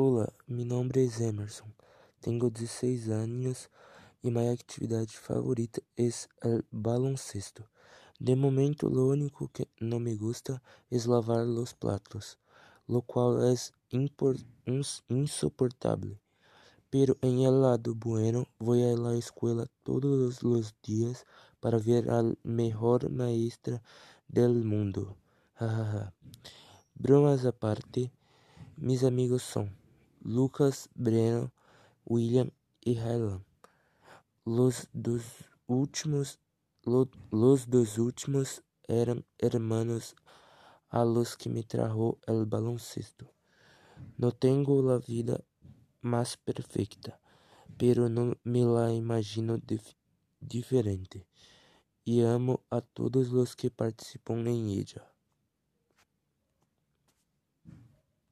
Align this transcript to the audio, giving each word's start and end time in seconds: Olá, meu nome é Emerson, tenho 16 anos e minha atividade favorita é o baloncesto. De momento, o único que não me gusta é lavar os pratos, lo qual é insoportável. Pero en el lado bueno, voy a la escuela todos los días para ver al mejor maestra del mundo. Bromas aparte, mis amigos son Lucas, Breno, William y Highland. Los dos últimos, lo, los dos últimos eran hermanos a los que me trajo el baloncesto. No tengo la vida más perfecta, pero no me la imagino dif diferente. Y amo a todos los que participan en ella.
Olá, 0.00 0.28
meu 0.46 0.64
nome 0.64 0.92
é 0.94 1.24
Emerson, 1.24 1.66
tenho 2.20 2.48
16 2.48 3.08
anos 3.08 3.68
e 4.22 4.30
minha 4.30 4.52
atividade 4.52 5.18
favorita 5.18 5.82
é 5.96 6.08
o 6.46 6.62
baloncesto. 6.70 7.64
De 8.20 8.36
momento, 8.36 8.86
o 8.86 9.10
único 9.10 9.48
que 9.48 9.66
não 9.80 9.98
me 9.98 10.14
gusta 10.14 10.62
é 10.88 10.96
lavar 11.04 11.44
os 11.44 11.72
pratos, 11.72 12.38
lo 12.86 13.02
qual 13.02 13.42
é 13.42 13.54
insoportável. 15.08 16.16
Pero 16.88 17.18
en 17.20 17.40
el 17.40 17.60
lado 17.60 17.92
bueno, 17.96 18.46
voy 18.60 18.84
a 18.84 18.96
la 18.96 19.16
escuela 19.16 19.66
todos 19.82 20.44
los 20.44 20.76
días 20.80 21.26
para 21.58 21.78
ver 21.78 22.08
al 22.08 22.38
mejor 22.44 23.10
maestra 23.10 23.82
del 24.28 24.62
mundo. 24.62 25.16
Bromas 26.94 27.44
aparte, 27.44 28.12
mis 28.76 29.02
amigos 29.02 29.42
son 29.42 29.87
Lucas, 30.28 30.90
Breno, 30.94 31.54
William 32.04 32.50
y 32.82 32.98
Highland. 32.98 33.42
Los 34.44 34.86
dos 34.92 35.22
últimos, 35.66 36.38
lo, 36.84 37.08
los 37.30 37.70
dos 37.70 37.96
últimos 37.96 38.62
eran 38.86 39.24
hermanos 39.38 40.14
a 40.90 41.06
los 41.06 41.34
que 41.34 41.48
me 41.48 41.62
trajo 41.62 42.18
el 42.26 42.44
baloncesto. 42.44 43.32
No 44.18 44.32
tengo 44.32 44.82
la 44.82 44.98
vida 44.98 45.42
más 46.02 46.36
perfecta, 46.36 47.18
pero 47.78 48.10
no 48.10 48.36
me 48.44 48.66
la 48.66 48.92
imagino 48.92 49.56
dif 49.56 49.94
diferente. 50.40 51.26
Y 52.04 52.22
amo 52.22 52.64
a 52.68 52.82
todos 52.82 53.30
los 53.30 53.56
que 53.56 53.70
participan 53.70 54.46
en 54.46 54.68
ella. 54.68 55.10